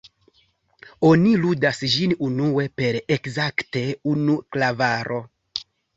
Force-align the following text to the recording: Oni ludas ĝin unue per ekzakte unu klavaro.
Oni 1.09 1.33
ludas 1.43 1.83
ĝin 1.95 2.15
unue 2.29 2.65
per 2.81 2.97
ekzakte 3.17 3.85
unu 4.15 4.39
klavaro. 4.57 5.21